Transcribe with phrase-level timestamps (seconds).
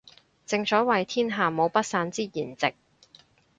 [0.47, 2.73] 正所謂天下無不散之筵席